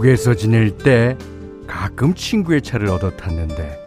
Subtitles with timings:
[0.00, 1.16] 미국에서 지낼 때
[1.66, 3.78] 가끔 친구의 차를 얻어 탔는데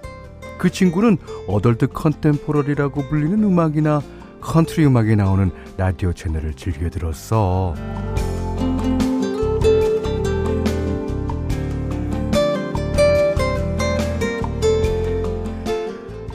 [0.57, 1.17] 그 친구는
[1.47, 4.01] adult contemporary라고 불리는 음악이나
[4.39, 7.73] 컨트리 음악이 나오는 라디오 채널을 즐겨 들었어.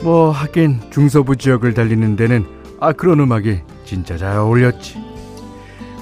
[0.03, 2.45] 뭐 하긴 중서부 지역을 달리는 데는
[2.79, 4.97] 아 그런 음악이 진짜 잘 어울렸지.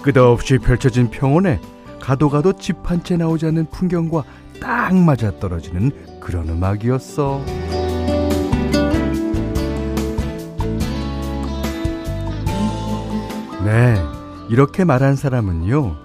[0.01, 1.59] 끝없이 펼쳐진 평원에
[2.07, 4.23] 가도 가도 집 한 채 나오지 않는 풍경과
[4.61, 7.43] 딱 맞아 떨어지는 그런 음악이었어.
[13.65, 13.95] 네,
[14.49, 15.95] 이렇게 말한 사람은요,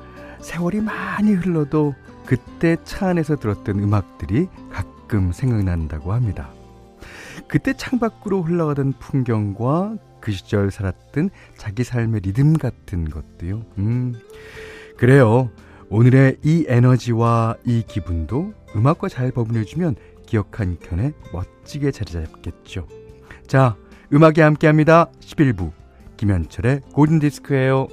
[0.40, 1.94] 세월이 많이 흘러도
[2.26, 6.50] 그때 차 안에서 들었던 음악들이 가끔 생각난다고 합니다.
[7.46, 13.62] 그때 창밖으로 흘러가던 풍경과 그 시절 살았던 자기 삶의 리듬 같은 것도요.
[13.78, 14.14] 음,
[14.96, 15.50] 그래요.
[15.92, 22.88] 오늘의 이 에너지와 이 기분도 음악과 잘 버무려주면 기억 한 켠에 멋지게 자리 잡겠죠.
[23.46, 23.76] 자,
[24.10, 25.10] 음악이 함께 합니다.
[25.20, 25.70] 11부.
[26.16, 27.88] 김현철의 골든디스크예요.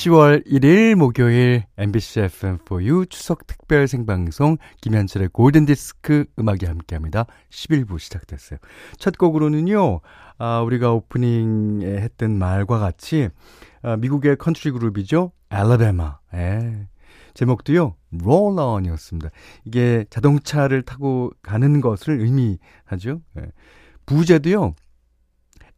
[0.00, 7.26] 10월 1일 목요일 MBC FM4U 추석 특별 생방송 김현철의 골든디스크 음악이 함께합니다.
[7.50, 8.58] 11부 시작됐어요.
[8.98, 10.00] 첫 곡으로는요,
[10.38, 13.28] 아, 우리가 오프닝에 했던 말과 같이
[13.82, 15.32] 아, 미국의 컨트리 그룹이죠.
[15.50, 16.18] 앨라배마.
[16.32, 16.86] 예.
[17.34, 19.28] 제목도요, Roll On이었습니다.
[19.66, 23.20] 이게 자동차를 타고 가는 것을 의미하죠.
[23.36, 23.42] 예.
[24.06, 24.74] 부제도요,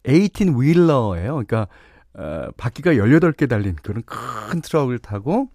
[0.05, 1.45] 18wheeler예요.
[1.45, 1.67] 그러니까
[2.15, 5.49] 어, 바퀴가 18개 달린 그런 큰 트럭을 타고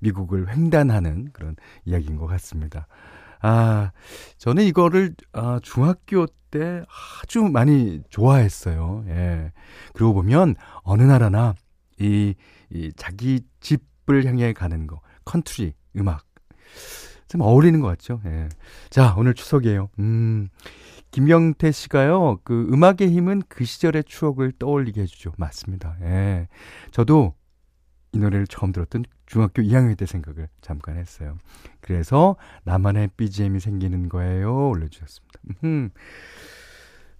[0.00, 2.86] 미국을 횡단하는 그런 이야기인 것 같습니다.
[3.42, 3.92] 아,
[4.38, 6.84] 저는 이거를 아, 중학교 때
[7.22, 9.04] 아주 많이 좋아했어요.
[9.08, 9.52] 예.
[9.94, 11.54] 그러고 보면 어느 나라나
[11.98, 12.34] 이,
[12.70, 16.24] 이 자기 집을 향해 가는 거, 컨트리 음악
[17.28, 18.20] 좀 어울리는 것 같죠.
[18.26, 18.48] 예.
[18.90, 19.88] 자, 오늘 추석이에요.
[20.00, 20.48] 음.
[21.10, 25.32] 김영태 씨가요, 그 음악의 힘은 그 시절의 추억을 떠올리게 해주죠.
[25.36, 25.96] 맞습니다.
[26.02, 26.48] 예.
[26.92, 27.34] 저도
[28.12, 31.38] 이 노래를 처음 들었던 중학교 2학년 때 생각을 잠깐 했어요.
[31.80, 34.70] 그래서 나만의 BGM이 생기는 거예요.
[34.70, 35.40] 올려주셨습니다.
[35.64, 35.90] 음.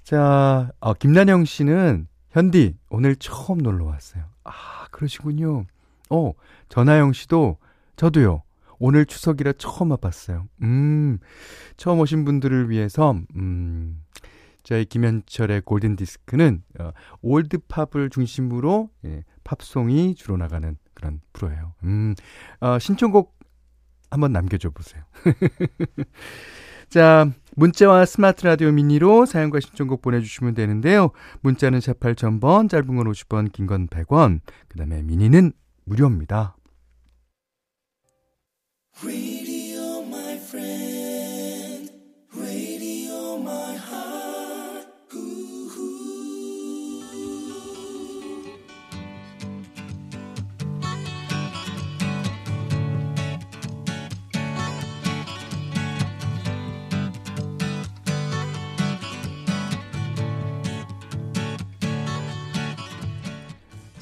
[0.02, 4.24] 자, 어, 김난영 씨는 현디 오늘 처음 놀러 왔어요.
[4.44, 5.64] 아, 그러시군요.
[6.10, 6.32] 어,
[6.68, 7.58] 전하영 씨도
[7.96, 8.42] 저도요.
[8.80, 10.48] 오늘 추석이라 처음 와봤어요.
[10.62, 11.18] 음,
[11.76, 14.02] 처음 오신 분들을 위해서, 음,
[14.62, 21.74] 저희 김현철의 골든 디스크는, 어, 올드 팝을 중심으로, 예, 팝송이 주로 나가는 그런 프로예요.
[21.84, 22.14] 음,
[22.60, 23.38] 어, 신청곡
[24.10, 25.02] 한번 남겨줘 보세요.
[26.88, 31.10] 자, 문자와 스마트 라디오 미니로 사연과 신청곡 보내주시면 되는데요.
[31.42, 35.52] 문자는 샵 8000번, 짧은 건 50원, 긴 건 100원, 그 다음에 미니는
[35.84, 36.56] 무료입니다.
[39.00, 39.39] Green.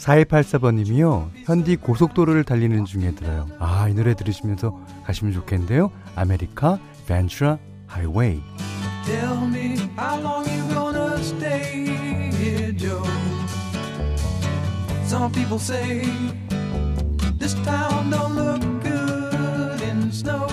[0.09, 1.31] 4284번님이요.
[1.45, 3.47] 현디 고속도로를 달리는 중에 들어요.
[3.59, 5.91] 아, 이 노래 들으시면서 가시면 좋겠는데요.
[6.17, 8.41] 아메리카 벤츄라 하이웨이.
[9.05, 13.03] Tell me how long you gonna stay here, Joe.
[15.05, 16.03] Some people say
[17.39, 20.48] this town don't look good in snow.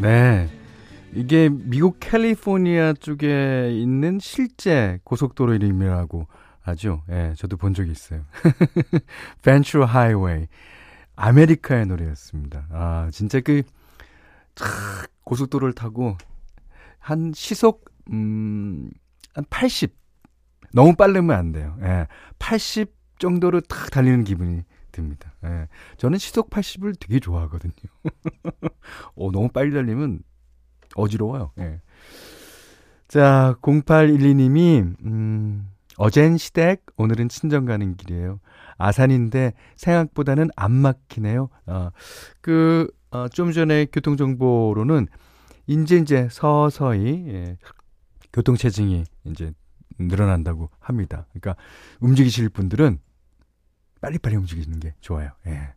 [0.00, 0.48] 네.
[1.12, 6.26] 이게 미국 캘리포니아 쪽에 있는 실제 고속도로 이름이라고
[6.60, 7.02] 하죠.
[7.10, 8.24] 예, 저도 본 적이 있어요.
[9.42, 10.46] 벤츄 하이웨이.
[11.16, 12.66] 아메리카의 노래였습니다.
[12.70, 13.62] 아, 진짜 그,
[15.24, 16.16] 고속도로를 타고
[16.98, 18.90] 한 시속 음,
[19.34, 19.94] 한 80.
[20.72, 21.76] 너무 빠르면 안 돼요.
[21.82, 22.06] 예.
[22.38, 25.32] 80 정도로 탁 달리는 기분이 듭니다.
[25.44, 25.68] 예.
[25.96, 27.72] 저는 시속 80을 되게 좋아하거든요.
[29.16, 30.22] 어, 너무 빨리 달리면
[30.94, 31.52] 어지러워요.
[31.58, 31.80] 예.
[33.08, 38.40] 자, 0812님이, 음, 어젠 시댁, 오늘은 친정 가는 길이에요.
[38.78, 41.48] 아산인데 생각보다는 안 막히네요.
[41.66, 41.90] 어,
[42.40, 45.08] 그, 어, 좀 전에 교통정보로는
[45.66, 47.56] 이제 이제 서서히, 예,
[48.32, 49.52] 교통체증이 이제
[49.98, 51.26] 늘어난다고 합니다.
[51.32, 51.56] 그러니까
[52.00, 52.98] 움직이실 분들은
[54.00, 55.30] 빨리빨리 움직이는 게 좋아요.
[55.46, 55.74] 예.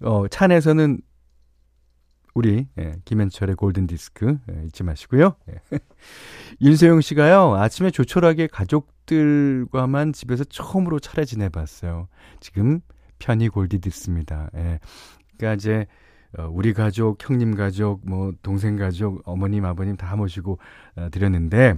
[0.00, 1.00] 어, 차 안에서는
[2.34, 5.36] 우리 예, 김현철의 골든 디스크 예, 잊지 마시고요.
[5.50, 5.60] 예.
[6.60, 12.08] 윤세영 씨가요 아침에 조촐하게 가족들과만 집에서 처음으로 차례 지내봤어요.
[12.40, 12.80] 지금
[13.18, 14.50] 편히 골디 듣습니다.
[14.56, 14.80] 예.
[15.36, 15.86] 그러니까 이제
[16.36, 20.58] 어, 우리 가족, 형님 가족, 뭐 동생 가족, 어머님, 아버님 다 모시고
[20.96, 21.76] 어, 드렸는데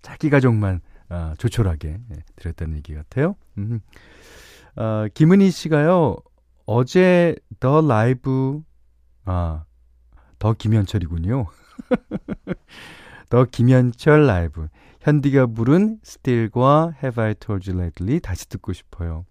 [0.00, 3.36] 자기 가족만 어, 조촐하게 예, 드렸다는 얘기 같아요.
[3.58, 3.80] 음.
[4.76, 6.16] 어, 김은희 씨가요
[6.66, 8.62] 어제 더 라이브
[9.24, 9.64] 아,
[10.38, 11.46] 더 김현철이군요.
[13.28, 14.68] 더 김현철 라이브.
[15.00, 19.24] 현디가 부른 스틸과 Have I Told You Lately 다시 듣고 싶어요.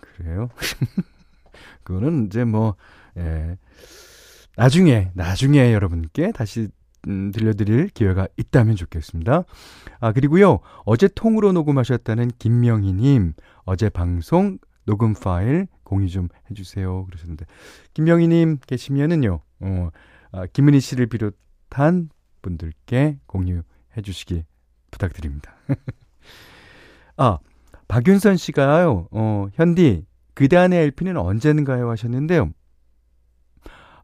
[0.00, 0.48] 그래요?
[1.82, 2.76] 그거는 이제 뭐,
[3.16, 3.56] 예.
[4.56, 6.68] 나중에, 나중에 여러분께 다시
[7.08, 9.44] 음, 들려드릴 기회가 있다면 좋겠습니다.
[10.00, 17.06] 아, 그리고요, 어제 통으로 녹음하셨다는 김명희님, 어제 방송 녹음 파일 공유 좀 해주세요.
[17.06, 17.46] 그러셨는데,
[17.94, 19.88] 김명희님 계시면은요, 어,
[20.32, 22.10] 아, 김은희 씨를 비롯한
[22.42, 23.62] 분들께 공유해
[24.02, 24.44] 주시기
[24.90, 25.54] 부탁드립니다.
[27.16, 27.38] 아,
[27.88, 31.90] 박윤선 씨가요, 어, 현디, 그다음의 LP는 언제인가요?
[31.90, 32.50] 하셨는데요.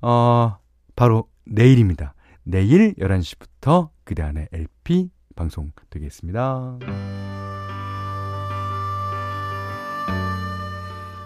[0.02, 0.58] 어,
[0.94, 2.14] 바로 내일입니다.
[2.48, 6.78] 내일 11시부터 그다음의 LP 방송 되겠습니다.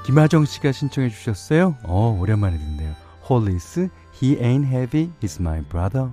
[0.07, 1.77] 김하정 씨가 신청해 주셨어요.
[1.85, 2.95] 어, 오랜만에 듣네요.
[3.29, 3.91] 홀리스,
[4.21, 6.09] He Ain't Heavy, He's My Brother.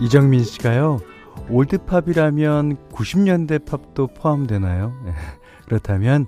[0.00, 1.00] 이정민 씨가요.
[1.48, 4.92] 올드팝이라면 90년대 팝도 포함되나요?
[5.66, 6.26] 그렇다면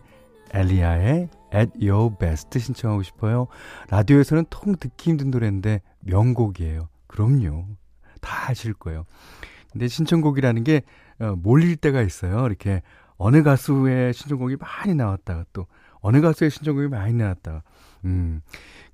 [0.52, 3.48] 엘리아의 At Your Best 신청하고 싶어요.
[3.90, 6.88] 라디오에서는 통 듣기 힘든 노래인데 명곡이에요.
[7.06, 7.66] 그럼요.
[8.20, 9.04] 다 아실 거예요.
[9.72, 10.82] 근데 신청곡이라는 게
[11.18, 12.46] 어, 몰릴 때가 있어요.
[12.46, 12.82] 이렇게
[13.16, 15.66] 어느 가수의 신청곡이 많이 나왔다가 또
[16.00, 17.62] 어느 가수의 신청곡이 많이 나왔다가
[18.04, 18.40] 음.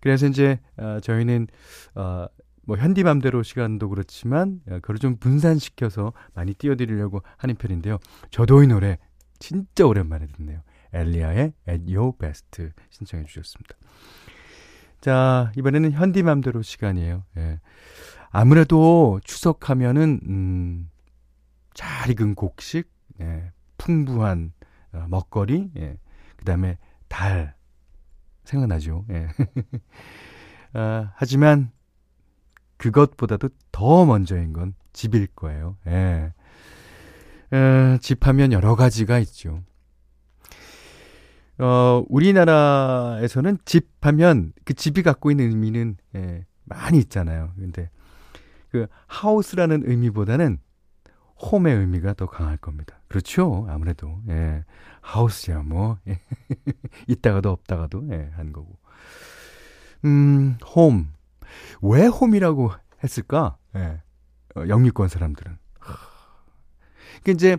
[0.01, 1.47] 그래서 이제 어, 저희는
[1.95, 2.27] 어,
[2.65, 7.99] 뭐 현디맘대로 시간도 그렇지만 어, 그걸 좀 분산시켜서 많이 띄워드리려고 하는 편인데요.
[8.31, 8.99] 저도 이 노래
[9.39, 10.63] 진짜 오랜만에 듣네요.
[10.93, 13.75] 엘리아의 At Your Best 신청해 주셨습니다.
[15.01, 17.25] 자 이번에는 현디맘대로 시간이에요.
[17.39, 17.61] 예.
[18.31, 20.91] 아무래도 추석하면은 음,
[21.75, 22.91] 잘 익은 곡식,
[23.21, 24.53] 예, 풍부한
[24.93, 25.99] 어, 먹거리, 예,
[26.37, 26.79] 그다음에
[27.09, 27.55] 달
[28.45, 29.05] 생각나죠.
[29.11, 29.29] 예.
[30.75, 31.71] 아, 하지만
[32.83, 35.77] 그것보다도 더 먼저인 건 집일 거예요.
[35.87, 36.33] 예.
[37.53, 39.63] 에, 집 하면 여러 가지가 있죠.
[41.59, 47.53] 어, 우리나라에서는 집 하면 그 집이 갖고 있는 의미는 예, 많이 있잖아요.
[47.57, 47.89] 근데
[48.71, 50.59] 그 하우스라는 의미보다는
[51.41, 53.01] 홈의 의미가 더 강할 겁니다.
[53.07, 53.65] 그렇죠.
[53.71, 54.65] 아무래도 예.
[55.03, 56.21] 하우스야 뭐 예.
[57.07, 58.77] 있다가도 없다가도 예, 한 거고.
[60.05, 61.13] 음, 홈.
[61.81, 62.71] 왜 홈이라고
[63.03, 63.57] 했을까?
[63.77, 64.03] 예.
[64.57, 65.59] 어, 영미권 사람들은.
[67.25, 67.57] 그 이제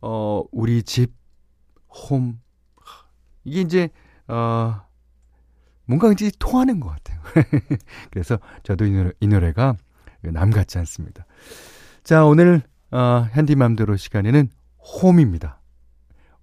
[0.00, 1.12] 어 우리 집
[1.88, 2.40] 홈.
[3.44, 3.88] 이게 이제
[4.28, 4.82] 어
[5.86, 7.20] 뭔가 이제 통하는 것 같아요.
[8.10, 9.76] 그래서 저도 이, 노래, 이 노래가
[10.20, 11.26] 남 같지 않습니다.
[12.04, 14.50] 자, 오늘 어, 현디맘대로 시간에는
[15.02, 15.60] 홈입니다.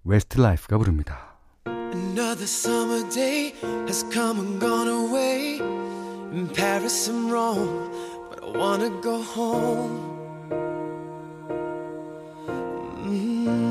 [0.04, 1.38] 웨스트 라이프가 부릅니다.
[1.68, 3.54] Another summer day
[3.88, 5.60] has come and gone away.
[6.32, 7.92] In Paris, I'm wrong,
[8.30, 10.12] but I wanna go home.
[13.06, 13.66] Mm.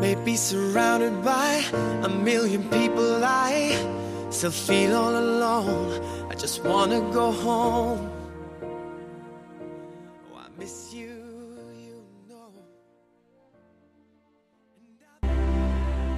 [0.00, 1.64] Maybe surrounded by
[2.02, 3.76] a million people, I
[4.30, 6.00] still feel all alone.
[6.30, 8.21] I just wanna go home.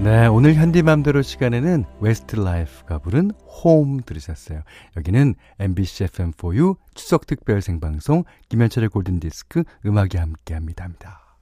[0.04, 4.61] 네, 오늘 현디맘대로 시간에는 웨스트라이프가 부른 홈 들으셨어요.
[4.99, 10.84] 여기는 MBC FM4U 추석 특별 생방송 김현철의 골든 디스크 음악이 함께합니다.
[10.84, 11.38] 합니다.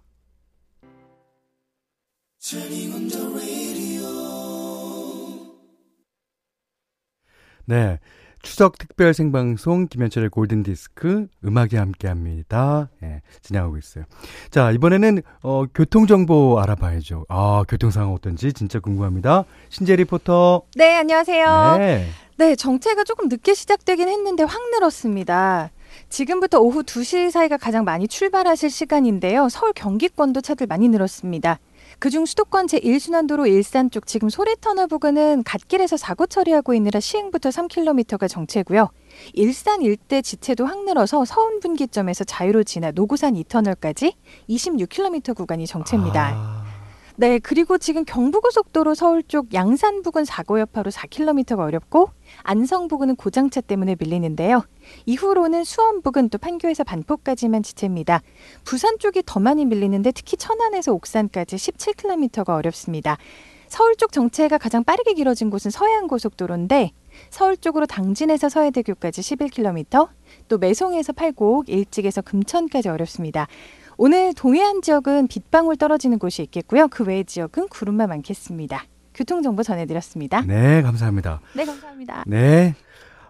[7.64, 7.99] 네.
[8.43, 12.89] 추석 특별 생방송 김현철의 골든 디스크 음악이 함께 합니다.
[13.03, 14.05] 예, 진행하고 있어요.
[14.51, 17.27] 자, 이번에는 어 교통 정보 알아봐야죠.
[17.29, 19.45] 아, 교통 상황 어떤지 진짜 궁금합니다.
[19.69, 20.63] 신재 리포터.
[20.75, 21.77] 네, 안녕하세요.
[21.79, 22.09] 네.
[22.37, 25.71] 네, 정체가 조금 늦게 시작되긴 했는데 확 늘었습니다.
[26.09, 29.49] 지금부터 오후 2시 사이가 가장 많이 출발하실 시간인데요.
[29.49, 31.59] 서울 경기권도 차들 많이 늘었습니다.
[32.02, 38.90] 그중 수도권 제1순환도로 일산 쪽 지금 소래터널 부근은 갓길에서 사고 처리하고 있느라 시흥부터 3km가 정체고요.
[39.35, 44.14] 일산 일대 지체도 확 늘어서 서운 분기점에서 자유로 지나 노구산 2터널까지
[44.49, 46.32] 26km 구간이 정체입니다.
[46.35, 46.62] 아...
[47.16, 52.09] 네, 그리고 지금 경부고속도로 서울 쪽 양산 부근 사고 여파로 4km가 어렵고
[52.42, 54.64] 안성 부근은 고장차 때문에 밀리는데요.
[55.04, 58.23] 이후로는 수원 부근 또 판교에서 반포까지만 지체입니다.
[58.64, 63.19] 부산 쪽이 더 많이 밀리는데 특히 천안에서 옥산까지 17km가 어렵습니다.
[63.69, 66.90] 서울 쪽 정체가 가장 빠르게 길어진 곳은 서해안고속도로인데
[67.31, 70.09] 서울 쪽으로 당진에서 서해대교까지 11km,
[70.49, 73.49] 또 매송에서 팔곡, 일찍에서 금천까지 어렵습니다.
[74.04, 76.88] 오늘 동해안 지역은 빗방울 떨어지는 곳이 있겠고요.
[76.88, 78.85] 그 외의 지역은 구름만 많겠습니다.
[79.14, 80.40] 교통정보 전해드렸습니다.
[80.40, 81.40] 네, 감사합니다.
[81.54, 82.25] 네, 감사합니다.
[82.26, 82.75] 네.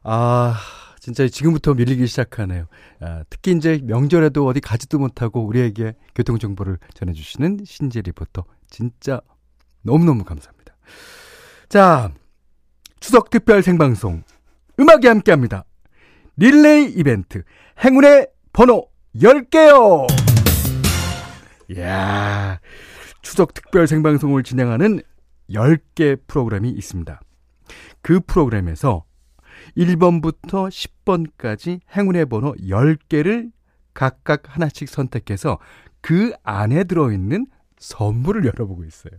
[0.02, 0.56] 아,
[0.98, 2.68] 진짜 지금부터 밀리기 시작하네요.
[3.00, 8.44] 아, 특히 이제 명절에도 어디 가지도 못하고 우리에게 교통정보를 전해주시는 신재 리포터.
[8.70, 9.20] 진짜
[9.82, 10.74] 너무너무 감사합니다.
[11.68, 12.10] 자,
[12.98, 14.22] 추석 특별 생방송.
[14.80, 15.66] 음악이 함께 합니다.
[16.38, 17.42] 릴레이 이벤트.
[17.84, 20.21] 행운의 번호 10개요!
[21.74, 22.60] 이야,
[23.22, 25.00] 추석 특별 생방송을 진행하는
[25.50, 27.20] 10개 프로그램이 있습니다.
[28.02, 29.04] 그 프로그램에서
[29.76, 33.52] 1번부터 10번까지 행운의 번호 10개를
[33.94, 35.58] 각각 하나씩 선택해서
[36.00, 37.46] 그 안에 들어있는
[37.78, 39.12] 선물을 열어보고 있어요.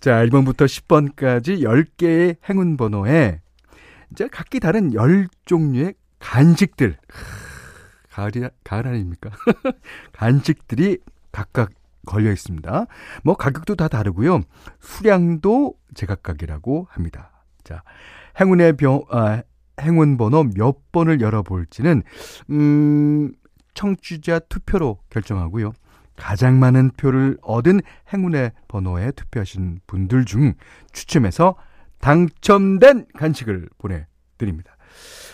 [0.00, 3.40] 자, 1번부터 10번까지 10개의 행운 번호에
[4.10, 6.96] 이제 각기 다른 10종류의 간식들.
[8.10, 9.30] 가을이, 가을 아닙니까?
[10.12, 10.98] 간식들이
[11.32, 11.70] 각각
[12.06, 12.86] 걸려 있습니다.
[13.24, 14.42] 뭐 가격도 다 다르고요.
[14.80, 17.44] 수량도 제각각이라고 합니다.
[17.64, 17.82] 자,
[18.40, 19.42] 행운의 병, 아,
[19.80, 22.02] 행운 번호 몇 번을 열어볼지는,
[22.50, 23.32] 음,
[23.74, 25.72] 청취자 투표로 결정하고요.
[26.16, 27.80] 가장 많은 표를 얻은
[28.12, 30.54] 행운의 번호에 투표하신 분들 중
[30.92, 31.56] 추첨해서
[32.00, 34.76] 당첨된 간식을 보내드립니다.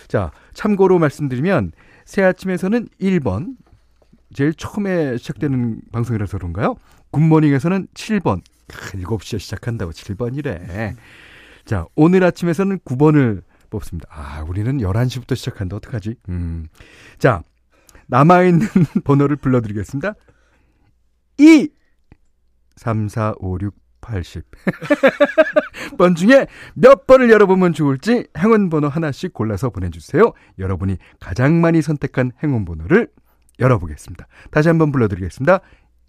[0.07, 1.71] 자, 참고로 말씀드리면,
[2.05, 3.55] 새 아침에서는 1번,
[4.33, 6.75] 제일 처음에 시작되는 방송이라서 그런가요?
[7.11, 8.41] 굿모닝에서는 7번.
[8.67, 10.95] 7시에 시작한다고 7번이래.
[11.65, 14.07] 자, 오늘 아침에서는 9번을 뽑습니다.
[14.11, 15.75] 아, 우리는 11시부터 시작한다.
[15.77, 16.15] 어떡하지?
[16.29, 16.67] 음.
[17.17, 17.43] 자,
[18.07, 18.67] 남아있는
[19.03, 20.13] 번호를 불러드리겠습니다.
[21.37, 21.69] 2,
[22.75, 24.43] 3, 4, 5, 6, 80.
[25.97, 30.33] 번 중에 몇 번을 열어보면 좋을지 행운 번호 하나씩 골라서 보내주세요.
[30.57, 33.09] 여러분이 가장 많이 선택한 행운 번호를
[33.59, 34.27] 열어보겠습니다.
[34.51, 35.59] 다시 한번 불러드리겠습니다.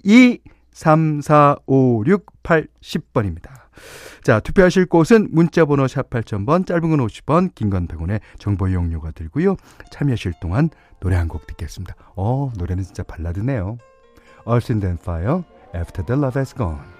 [0.04, 0.38] 2,
[0.73, 3.50] 3, 4, 5, 6, 8, 10번입니다.
[4.23, 9.57] 자, 투표하실 곳은 문자번호 샵 8000번, 짧은 건 50원, 긴 건 100원의 정보 이용료가 들고요.
[9.90, 10.69] 참여하실 동안
[11.00, 11.95] 노래 한 곡 듣겠습니다.
[12.16, 13.78] 어, 노래는 진짜 발라드네요.
[14.47, 15.42] Earth, and Fire,
[15.75, 17.00] After the Love Has Gone.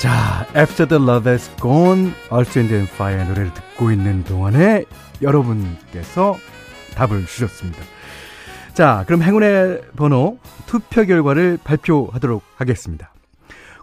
[0.00, 4.84] 자, After the Love Has Gone, Earth, Wind and Fire 노래를 듣고 있는 동안에
[5.22, 6.36] 여러분께서
[6.96, 7.80] 답을 주셨습니다.
[8.74, 13.14] 자, 그럼 행운의 번호 투표 결과를 발표하도록 하겠습니다.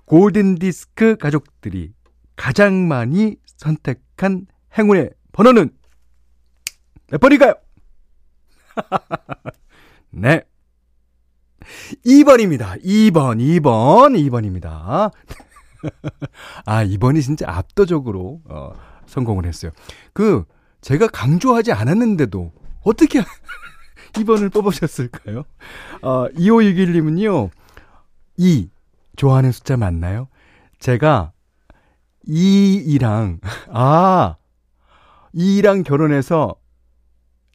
[0.04, 1.94] 골든디스크 가족들이
[2.36, 5.72] 가장 많이 선택한 행운의 번호는
[7.10, 7.54] 몇 번일까요?
[10.12, 10.44] 네.
[12.06, 12.84] 2번입니다.
[12.84, 15.12] 2번, 2번, 2번입니다.
[16.66, 18.74] 아, 이번이 진짜 압도적으로, 어,
[19.08, 19.72] 성공을 했어요.
[20.14, 20.46] 그,
[20.82, 22.52] 제가 강조하지 않았는데도,
[22.84, 23.22] 어떻게
[24.14, 25.44] 2번을 뽑으셨을까요?
[26.02, 27.50] 어, 2561님은요,
[28.38, 28.70] 2,
[29.16, 30.28] 좋아하는 숫자 맞나요?
[30.80, 31.32] 제가
[32.26, 34.36] 이이랑, 아,
[35.34, 36.56] 이랑 결혼해서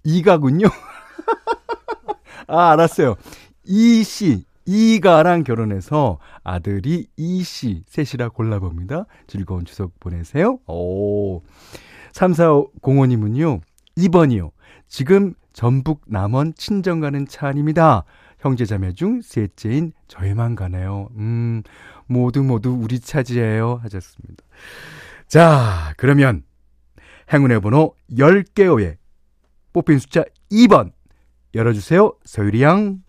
[0.05, 0.67] 이가군요.
[2.49, 3.17] 아, 알았어요.
[3.65, 9.07] 이 씨, 이가랑 결혼해서 아들이 이 씨, 셋이라 골라봅니다.
[9.27, 10.59] 즐거운 추석 보내세요.
[10.67, 11.43] 오.
[12.13, 13.61] 3405님은요,
[13.99, 14.51] 2번이요.
[14.89, 18.05] 지금 전북 남원 친정 가는 차 아닙니다.
[18.39, 21.09] 형제자매 중 셋째인 저희만 가네요.
[21.17, 21.63] 음,
[22.07, 23.81] 모두 모두 우리 차지예요.
[23.83, 24.45] 하셨습니다.
[25.27, 26.43] 자, 그러면
[27.33, 28.99] 행운의 번호 10개 호에
[29.73, 30.93] 뽑힌 숫자 2번
[31.55, 32.13] 열어주세요.
[32.25, 33.03] 서유리 양.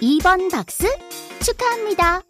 [0.00, 0.86] 2번 박스
[1.42, 2.20] 축하합니다.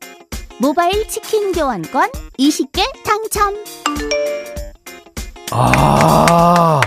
[0.61, 3.55] 모바일 치킨 교환권 20개 당첨.
[5.53, 6.81] 아,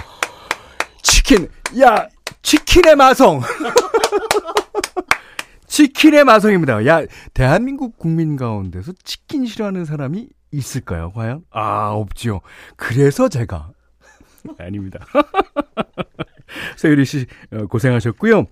[1.02, 1.50] 치킨.
[1.82, 2.08] 야,
[2.42, 3.42] 치킨의 마성.
[5.74, 6.86] 치킨의 마성입니다.
[6.86, 7.04] 야,
[7.34, 11.46] 대한민국 국민 가운데서 치킨 싫어하는 사람이 있을까요, 과연?
[11.50, 12.42] 아, 없지요.
[12.76, 13.72] 그래서 제가.
[14.60, 15.04] 아닙니다.
[16.78, 18.46] 서유리 씨, 어, 고생하셨고요.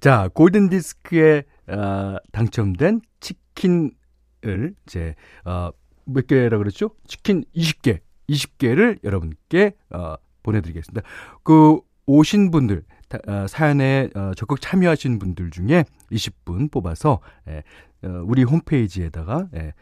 [0.00, 5.70] 자, 골든디스크에 어, 당첨된 치킨을 이제, 어,
[6.04, 6.90] 몇 개라 그랬죠?
[7.06, 11.08] 치킨 20개, 20개를 여러분께 어, 보내드리겠습니다.
[11.44, 12.95] 그 오신 분들, 어,
[13.48, 17.62] 사연에 어, 적극 참여하신 분들 중에 20분 뽑아서 예,
[18.02, 19.72] 어, 우리 홈페이지에다가 예,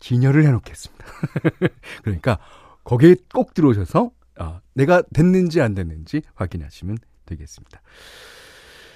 [0.00, 1.04] 진열을 해놓겠습니다.
[2.02, 2.38] 그러니까
[2.84, 7.80] 거기에 꼭 들어오셔서 아, 내가 됐는지 안 됐는지 확인하시면 되겠습니다.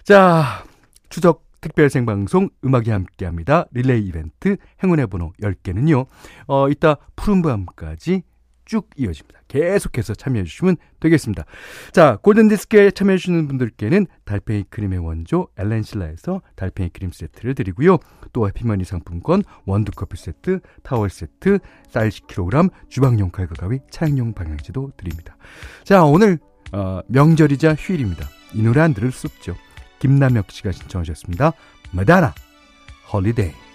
[0.03, 0.65] 자,
[1.09, 3.67] 추석 특별 생방송 음악이 함께합니다.
[3.73, 6.07] 릴레이 이벤트 행운의 번호 10개는요.
[6.47, 8.23] 어, 이따 푸른밤까지
[8.67, 9.41] 쭉 이어집니다.
[9.49, 11.45] 계속해서 참여해 주시면 되겠습니다.
[11.93, 17.99] 자, 골든디스크에 참여해 주시는 분들께는 달팽이 크림의 원조 엘렌실라에서 달팽이 크림 세트를 드리고요.
[18.33, 25.39] 또 해피머니 상품권, 원두커피 세트, 타월 세트, 쌀 10kg, 주방용 칼과 가위, 차량용 방향제도 드립니다.
[25.85, 26.39] 자, 오늘
[26.73, 28.29] 어, 명절이자 휴일입니다.
[28.53, 29.57] 이 노래 안 들을 수 없죠.
[30.01, 31.53] 김남혁 씨가 신청하셨습니다.
[31.93, 32.35] 마돈나
[33.13, 33.66] Holiday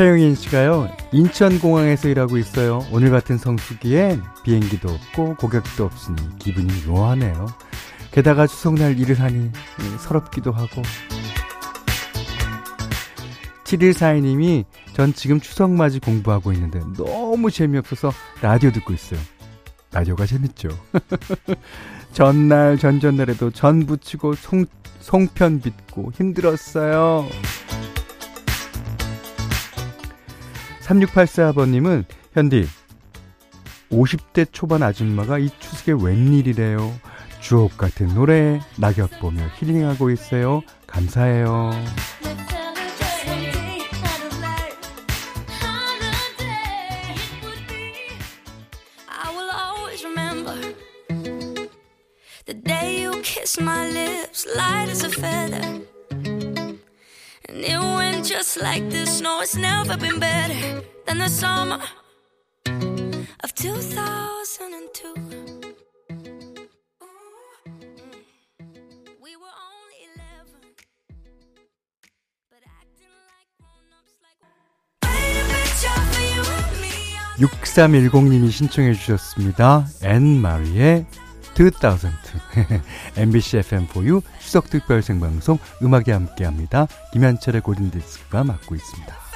[0.00, 2.86] 최영인 씨가요, 인천공항에서 일하고 있어요.
[2.90, 7.44] 오늘 같은 성수기엔 비행기도 없고 고객도 없으니 기분이 묘하네요.
[8.10, 9.50] 게다가 추석날 일을 하니
[9.98, 10.80] 서럽기도 하고.
[13.64, 18.10] 7142님이 전 지금 추석 맞이 공부하고 있는데 너무 재미없어서
[18.40, 19.20] 라디오 듣고 있어요.
[19.92, 20.70] 라디오가 재밌죠.
[22.14, 24.64] 전날, 전전날에도 전 붙이고 송,
[25.00, 27.26] 송편 빚고 힘들었어요.
[30.90, 32.66] 3684번님은 현디
[33.90, 36.92] 50대 초반 아줌마가 이 추석에 웬일이래요.
[37.40, 40.62] 주옥 같은 노래 낙엽 보며 힐링하고 있어요.
[40.86, 41.70] 감사해요.
[59.40, 61.78] No, it's never been better than the summer
[63.42, 65.14] of 2002.
[69.22, 70.44] We were only 11,
[72.50, 74.36] but acting like grown-ups like
[77.38, 79.86] 6310님이 신청해 주셨습니다.
[80.02, 81.06] 앤 마리의
[81.58, 82.12] 2000
[83.16, 86.88] MBC FM4U 추석 특별 생방송 음악이 함께합니다.
[87.14, 89.29] 김현철의 고든디스크가 맡고 있습니다.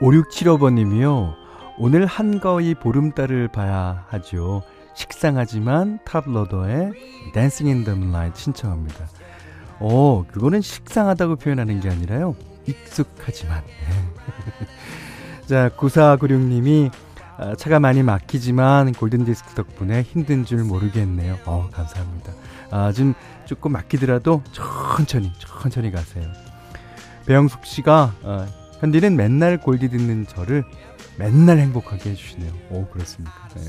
[0.00, 1.34] 오육칠오번님이요
[1.78, 4.62] 오늘 한거의 보름달을 봐야 하죠.
[4.94, 6.92] 식상하지만 탑로더의
[7.34, 9.08] 댄싱 인 더 문라이트 신청합니다.
[9.78, 12.34] 어, 그거는 식상하다고 표현하는 게 아니라요.
[12.66, 13.62] 익숙하지만.
[15.46, 16.90] 자, 9496님이
[17.36, 21.36] 아, 차가 많이 막히지만 골든디스크 덕분에 힘든 줄 모르겠네요.
[21.44, 22.32] 어, 감사합니다.
[22.70, 23.12] 아, 좀
[23.44, 26.24] 조금 막히더라도 천천히, 천천히 가세요.
[27.26, 28.46] 배영숙 씨가, 어,
[28.80, 30.64] 현디는 맨날 골디 듣는 저를
[31.18, 32.52] 맨날 행복하게 해주시네요.
[32.70, 33.48] 오, 그렇습니까.
[33.54, 33.62] 네.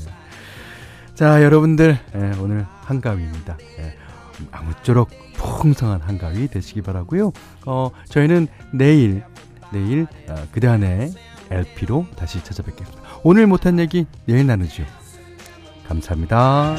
[1.14, 3.58] 자, 여러분들, 예, 오늘 한가위입니다.
[3.80, 3.94] 예,
[4.52, 7.32] 아무쪼록 풍성한 한가위 되시기 바라고요.
[7.66, 9.22] 어, 저희는 내일
[9.72, 11.12] 내일 어, 그대안의
[11.50, 13.02] LP로 다시 찾아뵙겠습니다.
[13.22, 14.84] 오늘 못한 얘기 내일 나누죠.
[15.88, 16.76] 감사합니다.